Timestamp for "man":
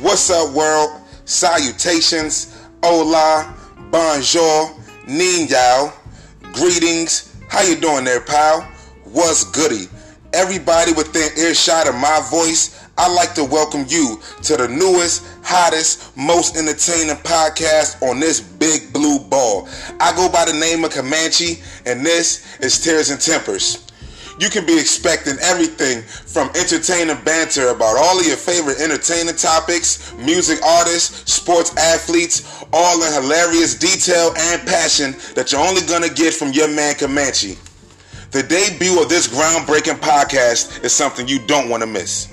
36.68-36.94